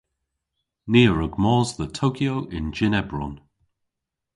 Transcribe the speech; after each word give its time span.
Ni 0.91 1.01
a 1.09 1.11
wrug 1.13 1.33
mos 1.43 1.69
dhe 1.77 1.87
Tokyo 1.99 2.35
yn 2.57 2.65
jynn 2.77 2.99
ebron. 3.01 3.35